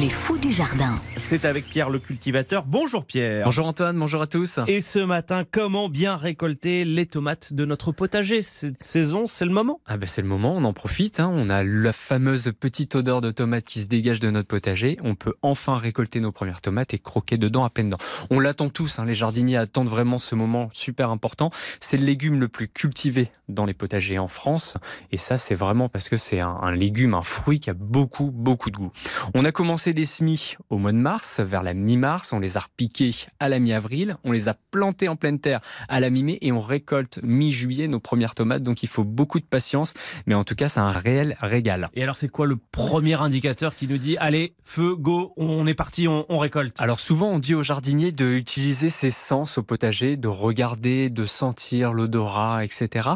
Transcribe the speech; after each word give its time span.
Les 0.00 0.08
fous 0.08 0.38
du 0.38 0.50
jardin. 0.50 0.98
C'est 1.18 1.44
avec 1.44 1.66
Pierre 1.66 1.88
le 1.88 2.00
cultivateur. 2.00 2.64
Bonjour 2.66 3.04
Pierre. 3.04 3.44
Bonjour 3.44 3.66
Antoine, 3.66 3.96
bonjour 3.96 4.22
à 4.22 4.26
tous. 4.26 4.58
Et 4.66 4.80
ce 4.80 4.98
matin, 4.98 5.44
comment 5.48 5.88
bien 5.88 6.16
récolter 6.16 6.84
les 6.84 7.06
tomates 7.06 7.52
de 7.52 7.64
notre 7.64 7.92
potager? 7.92 8.42
Cette 8.42 8.82
saison, 8.82 9.26
c'est 9.28 9.44
le 9.44 9.52
moment. 9.52 9.80
Ah 9.86 9.96
ben 9.96 10.06
c'est 10.08 10.22
le 10.22 10.26
moment, 10.26 10.52
on 10.56 10.64
en 10.64 10.72
profite. 10.72 11.20
hein. 11.20 11.30
On 11.32 11.48
a 11.48 11.62
la 11.62 11.92
fameuse 11.92 12.52
petite 12.58 12.96
odeur 12.96 13.20
de 13.20 13.30
tomate 13.30 13.66
qui 13.66 13.82
se 13.82 13.86
dégage 13.86 14.18
de 14.18 14.30
notre 14.30 14.48
potager. 14.48 14.96
On 15.04 15.14
peut 15.14 15.34
enfin 15.42 15.76
récolter 15.76 16.18
nos 16.18 16.32
premières 16.32 16.60
tomates 16.60 16.92
et 16.92 16.98
croquer 16.98 17.36
dedans 17.36 17.64
à 17.64 17.70
peine 17.70 17.90
dedans. 17.90 18.02
On 18.30 18.40
l'attend 18.40 18.70
tous, 18.70 18.98
hein. 18.98 19.04
les 19.04 19.14
jardiniers 19.14 19.58
attendent 19.58 19.88
vraiment 19.88 20.18
ce 20.18 20.34
moment 20.34 20.70
super 20.72 21.10
important. 21.10 21.50
C'est 21.78 21.98
le 21.98 22.04
légume 22.04 22.40
le 22.40 22.48
plus 22.48 22.66
cultivé 22.66 23.28
dans 23.48 23.64
les 23.64 23.74
potagers 23.74 24.18
en 24.18 24.28
France. 24.28 24.76
Et 25.12 25.18
ça, 25.18 25.38
c'est 25.38 25.54
vraiment 25.54 25.88
parce 25.88 26.08
que 26.08 26.16
c'est 26.16 26.40
un, 26.40 26.48
un 26.62 26.72
légume, 26.72 27.14
un 27.14 27.22
fruit 27.22 27.60
qui 27.60 27.70
a 27.70 27.74
beaucoup, 27.74 28.32
beaucoup 28.32 28.70
de 28.70 28.76
goût. 28.76 28.90
On 29.34 29.44
a 29.44 29.52
commencé 29.52 29.83
les 29.92 30.06
semis 30.06 30.56
au 30.70 30.78
mois 30.78 30.92
de 30.92 30.98
mars, 30.98 31.40
vers 31.40 31.62
la 31.62 31.74
mi-mars. 31.74 32.32
On 32.32 32.38
les 32.38 32.56
a 32.56 32.60
repiqués 32.60 33.12
à 33.40 33.48
la 33.48 33.58
mi-avril. 33.58 34.16
On 34.24 34.32
les 34.32 34.48
a 34.48 34.54
plantés 34.70 35.08
en 35.08 35.16
pleine 35.16 35.38
terre 35.38 35.60
à 35.88 36.00
la 36.00 36.10
mi-mai 36.10 36.38
et 36.40 36.52
on 36.52 36.60
récolte 36.60 37.20
mi-juillet 37.22 37.88
nos 37.88 38.00
premières 38.00 38.34
tomates. 38.34 38.62
Donc 38.62 38.82
il 38.82 38.88
faut 38.88 39.04
beaucoup 39.04 39.40
de 39.40 39.44
patience. 39.44 39.94
Mais 40.26 40.34
en 40.34 40.44
tout 40.44 40.54
cas, 40.54 40.68
c'est 40.68 40.80
un 40.80 40.90
réel 40.90 41.36
régal. 41.40 41.90
Et 41.94 42.02
alors, 42.02 42.16
c'est 42.16 42.28
quoi 42.28 42.46
le 42.46 42.56
premier 42.56 43.14
indicateur 43.14 43.76
qui 43.76 43.88
nous 43.88 43.98
dit 43.98 44.16
allez, 44.18 44.54
feu, 44.62 44.94
go, 44.96 45.32
on 45.36 45.66
est 45.66 45.74
parti, 45.74 46.08
on, 46.08 46.24
on 46.28 46.38
récolte? 46.38 46.80
Alors 46.80 47.00
souvent, 47.00 47.30
on 47.30 47.38
dit 47.38 47.54
aux 47.54 47.62
jardiniers 47.62 48.12
d'utiliser 48.12 48.90
ses 48.90 49.10
sens 49.10 49.58
au 49.58 49.62
potager, 49.62 50.16
de 50.16 50.28
regarder, 50.28 51.10
de 51.10 51.26
sentir 51.26 51.92
l'odorat, 51.92 52.64
etc. 52.64 53.10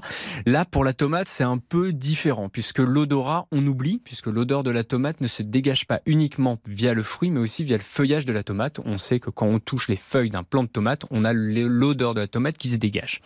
Là, 0.46 0.64
pour 0.64 0.84
la 0.84 0.92
tomate, 0.92 1.28
c'est 1.28 1.44
un 1.44 1.58
peu 1.58 1.92
différent, 1.92 2.48
puisque 2.48 2.78
l'odorat, 2.78 3.46
on 3.52 3.66
oublie, 3.66 4.00
puisque 4.04 4.26
l'odeur 4.26 4.62
de 4.62 4.70
la 4.70 4.84
tomate 4.84 5.20
ne 5.20 5.26
se 5.26 5.42
dégage 5.42 5.86
pas 5.86 6.00
uniquement 6.06 6.47
via 6.66 6.94
le 6.94 7.02
fruit, 7.02 7.30
mais 7.30 7.40
aussi 7.40 7.64
via 7.64 7.76
le 7.76 7.82
feuillage 7.82 8.24
de 8.24 8.32
la 8.32 8.42
tomate. 8.42 8.80
On 8.84 8.98
sait 8.98 9.20
que 9.20 9.30
quand 9.30 9.46
on 9.46 9.58
touche 9.58 9.88
les 9.88 9.96
feuilles 9.96 10.30
d'un 10.30 10.42
plant 10.42 10.62
de 10.62 10.68
tomate, 10.68 11.04
on 11.10 11.24
a 11.24 11.32
l'odeur 11.32 12.14
de 12.14 12.20
la 12.20 12.28
tomate 12.28 12.56
qui 12.56 12.68
se 12.68 12.76
dégage. 12.76 13.20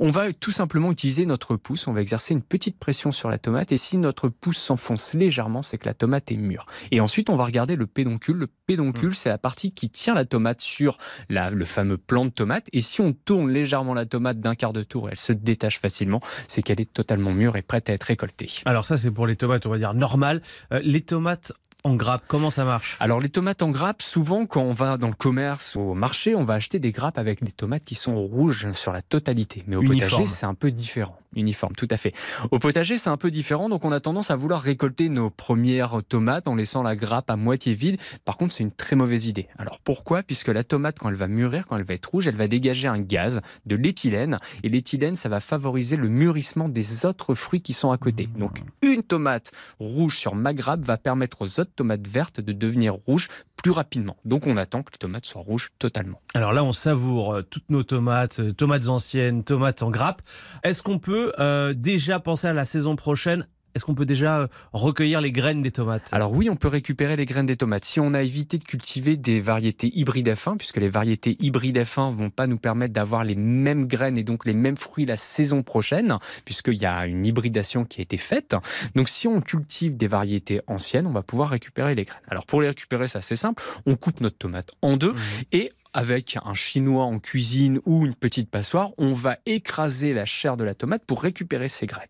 On 0.00 0.10
va 0.10 0.32
tout 0.32 0.50
simplement 0.50 0.90
utiliser 0.92 1.26
notre 1.26 1.56
pouce, 1.56 1.86
on 1.86 1.92
va 1.92 2.00
exercer 2.00 2.34
une 2.34 2.42
petite 2.42 2.78
pression 2.78 3.12
sur 3.12 3.28
la 3.28 3.38
tomate, 3.38 3.72
et 3.72 3.76
si 3.78 3.96
notre 3.96 4.28
pouce 4.28 4.58
s'enfonce 4.58 5.14
légèrement, 5.14 5.62
c'est 5.62 5.78
que 5.78 5.86
la 5.86 5.94
tomate 5.94 6.30
est 6.30 6.36
mûre. 6.36 6.66
Et 6.90 7.00
ensuite, 7.00 7.30
on 7.30 7.36
va 7.36 7.44
regarder 7.44 7.76
le 7.76 7.86
pédoncule. 7.86 8.36
Le 8.36 8.46
pédoncule, 8.46 9.14
c'est 9.14 9.28
la 9.28 9.38
partie 9.38 9.72
qui 9.72 9.90
tient 9.90 10.14
la 10.14 10.24
tomate 10.24 10.60
sur 10.60 10.96
la- 11.28 11.50
le 11.50 11.64
fameux 11.64 11.98
plant 11.98 12.24
de 12.24 12.30
tomate. 12.30 12.66
Et 12.72 12.80
si 12.80 13.00
on 13.00 13.12
tourne 13.12 13.50
légèrement 13.50 13.94
la 13.94 14.06
tomate 14.06 14.40
d'un 14.40 14.54
quart 14.54 14.72
de 14.72 14.82
tour, 14.82 15.10
elle 15.10 15.16
se 15.16 15.32
détache 15.32 15.78
facilement, 15.78 16.20
c'est 16.48 16.62
qu'elle 16.62 16.80
est 16.80 16.92
totalement 16.92 17.32
mûre 17.32 17.56
et 17.56 17.62
prête 17.62 17.90
à 17.90 17.92
être 17.92 18.04
récoltée. 18.04 18.50
Alors, 18.64 18.86
ça, 18.86 18.96
c'est 18.96 19.10
pour 19.10 19.26
les 19.26 19.36
tomates, 19.36 19.66
on 19.66 19.70
va 19.70 19.78
dire 19.78 19.94
normales. 19.94 20.42
Euh, 20.72 20.80
les 20.82 21.00
tomates 21.00 21.52
en 21.84 21.94
grappe, 21.94 22.22
comment 22.28 22.50
ça 22.50 22.64
marche? 22.64 22.96
Alors 23.00 23.20
les 23.20 23.28
tomates 23.28 23.62
en 23.62 23.70
grappe, 23.70 24.02
souvent 24.02 24.46
quand 24.46 24.62
on 24.62 24.72
va 24.72 24.96
dans 24.96 25.08
le 25.08 25.14
commerce, 25.14 25.76
au 25.76 25.94
marché, 25.94 26.34
on 26.34 26.44
va 26.44 26.54
acheter 26.54 26.78
des 26.78 26.92
grappes 26.92 27.18
avec 27.18 27.42
des 27.42 27.52
tomates 27.52 27.84
qui 27.84 27.94
sont 27.94 28.16
rouges 28.16 28.72
sur 28.72 28.92
la 28.92 29.02
totalité. 29.02 29.62
Mais 29.66 29.76
au 29.76 29.82
Uniforme. 29.82 30.10
potager, 30.10 30.26
c'est 30.26 30.46
un 30.46 30.54
peu 30.54 30.70
différent. 30.70 31.18
Uniforme, 31.34 31.74
tout 31.74 31.88
à 31.90 31.96
fait. 31.96 32.12
Au 32.50 32.58
potager, 32.58 32.98
c'est 32.98 33.10
un 33.10 33.16
peu 33.16 33.30
différent, 33.30 33.68
donc 33.68 33.84
on 33.84 33.92
a 33.92 34.00
tendance 34.00 34.30
à 34.30 34.36
vouloir 34.36 34.60
récolter 34.60 35.08
nos 35.08 35.30
premières 35.30 36.00
tomates 36.08 36.48
en 36.48 36.54
laissant 36.54 36.82
la 36.82 36.96
grappe 36.96 37.30
à 37.30 37.36
moitié 37.36 37.74
vide. 37.74 37.98
Par 38.24 38.36
contre, 38.36 38.52
c'est 38.52 38.62
une 38.62 38.72
très 38.72 38.96
mauvaise 38.96 39.26
idée. 39.26 39.48
Alors 39.58 39.80
pourquoi? 39.80 40.22
Puisque 40.22 40.48
la 40.48 40.64
tomate, 40.64 40.98
quand 40.98 41.08
elle 41.08 41.14
va 41.14 41.28
mûrir, 41.28 41.66
quand 41.66 41.76
elle 41.76 41.84
va 41.84 41.94
être 41.94 42.06
rouge, 42.06 42.26
elle 42.26 42.36
va 42.36 42.48
dégager 42.48 42.88
un 42.88 42.98
gaz, 42.98 43.40
de 43.66 43.76
l'éthylène. 43.76 44.38
Et 44.62 44.68
l'éthylène, 44.68 45.16
ça 45.16 45.28
va 45.28 45.40
favoriser 45.40 45.96
le 45.96 46.08
mûrissement 46.08 46.68
des 46.68 47.06
autres 47.06 47.34
fruits 47.34 47.62
qui 47.62 47.72
sont 47.72 47.90
à 47.90 47.98
côté. 47.98 48.28
Donc 48.36 48.60
une 48.82 49.02
tomate 49.02 49.52
rouge 49.78 50.18
sur 50.18 50.34
ma 50.34 50.54
grappe 50.54 50.84
va 50.84 50.96
permettre 50.96 51.42
aux 51.42 51.60
autres 51.60 51.72
tomates 51.74 52.06
vertes 52.06 52.40
de 52.40 52.52
devenir 52.52 52.94
rouges 52.94 53.28
plus 53.62 53.70
rapidement. 53.70 54.16
Donc 54.24 54.46
on 54.46 54.56
attend 54.56 54.82
que 54.82 54.92
les 54.92 54.98
tomates 54.98 55.24
soient 55.26 55.40
rouges 55.40 55.70
totalement. 55.78 56.20
Alors 56.34 56.52
là, 56.52 56.64
on 56.64 56.72
savoure 56.72 57.34
euh, 57.34 57.42
toutes 57.42 57.70
nos 57.70 57.82
tomates, 57.82 58.40
euh, 58.40 58.52
tomates 58.52 58.88
anciennes, 58.88 59.44
tomates 59.44 59.82
en 59.82 59.90
grappe. 59.90 60.22
Est-ce 60.64 60.82
qu'on 60.82 60.98
peut 60.98 61.32
euh, 61.38 61.72
déjà 61.72 62.18
penser 62.18 62.48
à 62.48 62.52
la 62.52 62.64
saison 62.64 62.96
prochaine 62.96 63.46
Est-ce 63.74 63.84
qu'on 63.84 63.94
peut 63.94 64.04
déjà 64.06 64.40
euh, 64.40 64.46
recueillir 64.72 65.20
les 65.20 65.32
graines 65.32 65.62
des 65.62 65.70
tomates? 65.70 66.08
Alors 66.12 66.32
oui, 66.32 66.50
on 66.50 66.56
peut 66.56 66.68
récupérer 66.68 67.16
les 67.16 67.26
graines 67.26 67.46
des 67.46 67.56
tomates. 67.56 67.84
Si 67.84 68.00
on 68.00 68.14
a 68.14 68.22
évité 68.22 68.58
de 68.58 68.64
cultiver 68.64 69.16
des 69.16 69.40
variétés 69.40 69.90
hybrides 69.94 70.28
F1, 70.28 70.56
puisque 70.58 70.76
les 70.78 70.88
variétés 70.88 71.36
hybrides 71.40 71.78
F1 71.78 72.14
vont 72.14 72.30
pas 72.30 72.46
nous 72.46 72.58
permettre 72.58 72.92
d'avoir 72.92 73.24
les 73.24 73.34
mêmes 73.34 73.86
graines 73.86 74.18
et 74.18 74.24
donc 74.24 74.44
les 74.44 74.54
mêmes 74.54 74.76
fruits 74.76 75.06
la 75.06 75.16
saison 75.16 75.62
prochaine, 75.62 76.18
puisqu'il 76.44 76.80
y 76.80 76.86
a 76.86 77.06
une 77.06 77.24
hybridation 77.24 77.84
qui 77.84 78.00
a 78.00 78.02
été 78.02 78.16
faite. 78.16 78.54
Donc 78.94 79.08
si 79.08 79.26
on 79.28 79.40
cultive 79.40 79.96
des 79.96 80.06
variétés 80.08 80.60
anciennes, 80.66 81.06
on 81.06 81.12
va 81.12 81.22
pouvoir 81.22 81.48
récupérer 81.50 81.94
les 81.94 82.04
graines. 82.04 82.20
Alors 82.28 82.46
pour 82.46 82.60
les 82.60 82.68
récupérer, 82.68 83.08
c'est 83.08 83.18
assez 83.18 83.36
simple. 83.36 83.62
On 83.86 83.96
coupe 83.96 84.20
notre 84.20 84.38
tomate 84.38 84.72
en 84.82 84.96
deux 84.96 85.12
Mhm. 85.12 85.18
et 85.52 85.72
avec 85.94 86.38
un 86.44 86.54
chinois 86.54 87.04
en 87.04 87.18
cuisine 87.18 87.80
ou 87.84 88.06
une 88.06 88.14
petite 88.14 88.50
passoire, 88.50 88.90
on 88.98 89.12
va 89.12 89.36
écraser 89.46 90.12
la 90.14 90.24
chair 90.24 90.56
de 90.56 90.64
la 90.64 90.74
tomate 90.74 91.04
pour 91.04 91.22
récupérer 91.22 91.68
ces 91.68 91.86
graines. 91.86 92.08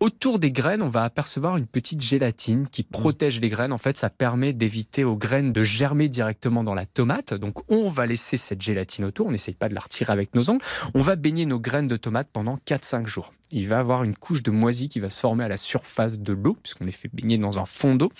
Autour 0.00 0.38
des 0.38 0.50
graines, 0.50 0.82
on 0.82 0.88
va 0.88 1.04
apercevoir 1.04 1.56
une 1.56 1.66
petite 1.66 2.00
gélatine 2.00 2.68
qui 2.68 2.82
protège 2.82 3.40
les 3.40 3.48
graines. 3.48 3.72
En 3.72 3.78
fait, 3.78 3.96
ça 3.96 4.10
permet 4.10 4.52
d'éviter 4.52 5.04
aux 5.04 5.16
graines 5.16 5.52
de 5.52 5.62
germer 5.62 6.08
directement 6.08 6.64
dans 6.64 6.74
la 6.74 6.86
tomate. 6.86 7.34
Donc, 7.34 7.70
on 7.70 7.88
va 7.88 8.06
laisser 8.06 8.36
cette 8.36 8.62
gélatine 8.62 9.04
autour. 9.04 9.26
On 9.26 9.32
n'essaye 9.32 9.54
pas 9.54 9.68
de 9.68 9.74
la 9.74 9.80
retirer 9.80 10.12
avec 10.12 10.34
nos 10.34 10.50
ongles. 10.50 10.64
On 10.94 11.00
va 11.00 11.16
baigner 11.16 11.46
nos 11.46 11.60
graines 11.60 11.88
de 11.88 11.96
tomate 11.96 12.28
pendant 12.32 12.56
4-5 12.66 13.06
jours. 13.06 13.32
Il 13.54 13.68
va 13.68 13.76
y 13.76 13.78
avoir 13.78 14.02
une 14.02 14.16
couche 14.16 14.42
de 14.42 14.50
moisie 14.50 14.88
qui 14.88 14.98
va 14.98 15.10
se 15.10 15.20
former 15.20 15.44
à 15.44 15.48
la 15.48 15.58
surface 15.58 16.18
de 16.18 16.32
l'eau, 16.32 16.56
puisqu'on 16.62 16.86
les 16.86 16.92
fait 16.92 17.10
baigner 17.12 17.36
dans 17.36 17.60
un 17.60 17.66
fond 17.66 17.94
d'eau. 17.94 18.10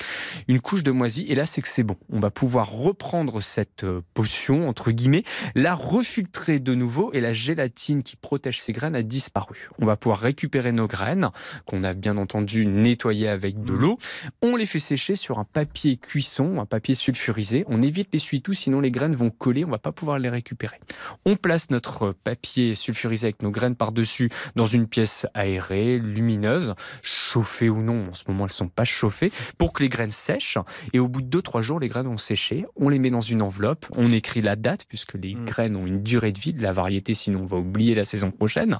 Une 0.47 0.61
couche 0.61 0.83
de 0.83 0.91
moisie, 0.91 1.25
et 1.29 1.35
là, 1.35 1.47
c'est 1.47 1.63
que 1.63 1.69
c'est 1.69 1.83
bon. 1.83 1.97
On 2.11 2.21
va 2.21 2.31
pouvoir 2.31 2.71
reprendre 2.71 3.41
cette 3.41 3.85
euh, 3.85 4.03
potion, 4.13 4.69
entre 4.69 4.92
guillemets, 4.93 5.25
la 5.55 5.75
refiltrer 5.75 6.59
de 6.59 6.75
nouveau, 6.75 7.11
et 7.13 7.21
la 7.21 7.33
gélatine 7.33 8.03
qui 8.03 8.17
protège 8.17 8.61
ces 8.61 8.73
graines 8.73 8.97
a 8.97 9.03
disparu. 9.03 9.69
On 9.79 9.87
va 9.87 9.97
pouvoir 9.97 10.21
récupérer 10.21 10.73
nos 10.73 10.87
graines, 10.87 11.31
qu'on 11.67 11.85
a 11.85 11.93
bien 11.93 12.17
entendu 12.17 12.67
nettoyées 12.67 13.29
avec 13.29 13.63
de 13.63 13.73
l'eau. 13.73 13.99
On 14.43 14.57
les 14.57 14.67
fait 14.67 14.79
sécher 14.79 15.17
sur 15.17 15.39
un 15.39 15.45
papier 15.45 15.97
cuisson, 15.97 16.61
un 16.61 16.67
papier 16.67 16.95
sulfurisé. 16.95 17.65
On 17.69 17.83
évite 17.83 18.09
l'essuie-tout, 18.13 18.55
sinon 18.55 18.81
les 18.81 18.91
graines 18.91 19.15
vont 19.15 19.31
coller, 19.31 19.65
on 19.65 19.71
va 19.71 19.79
pas 19.79 19.93
pouvoir 19.93 20.19
les 20.19 20.29
récupérer. 20.29 20.79
On 21.25 21.37
place 21.37 21.71
notre 21.71 22.13
papier 22.13 22.75
sulfurisé 22.75 23.27
avec 23.27 23.43
nos 23.43 23.51
graines 23.51 23.77
par-dessus 23.77 24.31
dans 24.57 24.67
une 24.67 24.87
pièce 24.87 25.27
aérée, 25.35 25.99
lumineuse, 25.99 26.75
chauffée 27.03 27.69
ou 27.69 27.83
non, 27.83 28.09
en 28.11 28.15
ce 28.15 28.25
moment 28.29 28.45
elles 28.45 28.53
sont 28.53 28.69
pas 28.69 28.85
chauffées, 28.85 29.33
pour 29.59 29.73
que 29.73 29.83
les 29.83 29.89
graines 29.89 30.11
sèchent. 30.11 30.59
Et 30.93 30.99
au 30.99 31.09
bout 31.09 31.23
de 31.23 31.41
2-3 31.41 31.63
jours, 31.63 31.81
les 31.81 31.89
graines 31.89 32.07
vont 32.07 32.17
sécher. 32.17 32.67
On 32.77 32.89
les 32.89 32.99
met 32.99 33.11
dans 33.11 33.21
une 33.21 33.43
enveloppe, 33.43 33.87
on 33.97 34.11
écrit 34.11 34.43
la 34.43 34.57
date, 34.57 34.82
puisque 34.89 35.15
les 35.15 35.35
Mm. 35.35 35.45
graines 35.45 35.77
ont 35.77 35.87
une 35.87 36.03
durée 36.03 36.33
de 36.33 36.39
vie 36.39 36.53
de 36.53 36.63
la 36.63 36.73
variété, 36.73 37.15
sinon 37.15 37.41
on 37.43 37.47
va 37.47 37.57
oublier 37.57 37.95
la 37.95 38.05
saison 38.05 38.31
prochaine. 38.31 38.79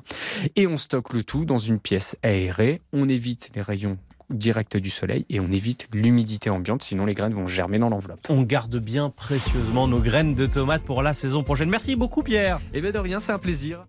Et 0.57 0.67
on 0.67 0.77
stocke 0.77 1.13
le 1.13 1.23
tout 1.25 1.45
dans 1.45 1.59
une 1.59 1.79
pièce 1.79 2.17
aérée. 2.23 2.81
On 2.93 3.09
évite 3.09 3.51
les 3.55 3.63
rayons 3.63 3.99
directs 4.31 4.77
du 4.79 4.89
soleil 4.89 5.27
et 5.29 5.41
on 5.41 5.51
évite 5.53 5.89
l'humidité 5.93 6.49
ambiante, 6.49 6.83
sinon 6.83 7.05
les 7.05 7.15
graines 7.15 7.35
vont 7.35 7.47
germer 7.47 7.79
dans 7.79 7.91
l'enveloppe. 7.91 8.21
On 8.31 8.43
garde 8.43 8.79
bien 8.79 9.11
précieusement 9.11 9.87
nos 9.87 9.99
graines 10.01 10.35
de 10.35 10.47
tomates 10.47 10.83
pour 10.85 11.03
la 11.03 11.13
saison 11.13 11.43
prochaine. 11.43 11.69
Merci 11.69 11.97
beaucoup 11.97 12.23
Pierre 12.23 12.59
Et 12.73 12.81
bien 12.81 12.93
de 12.93 12.99
rien, 12.99 13.21
c'est 13.21 13.33
un 13.33 13.39
plaisir. 13.39 13.85